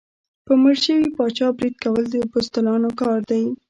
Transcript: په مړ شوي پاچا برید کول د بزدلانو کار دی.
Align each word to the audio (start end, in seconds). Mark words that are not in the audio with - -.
په 0.45 0.53
مړ 0.61 0.75
شوي 0.85 1.07
پاچا 1.15 1.47
برید 1.57 1.75
کول 1.83 2.03
د 2.13 2.15
بزدلانو 2.31 2.89
کار 3.01 3.19
دی. 3.29 3.43